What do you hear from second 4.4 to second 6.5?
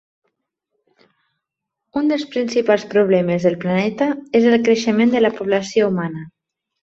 és el creixement de la població humana.